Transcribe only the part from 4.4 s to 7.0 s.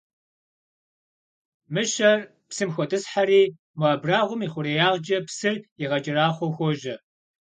и хъуреягъкӀэ псыр игъэкӀэрахъуэу хуожьэ.